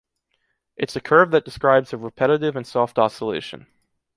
It’s 0.77 0.95
a 0.95 0.99
curve 0.99 1.29
that 1.29 1.45
describes 1.45 1.93
a 1.93 1.97
repetitive 1.99 2.55
and 2.55 2.65
soft 2.65 2.97
oscillation. 2.97 3.67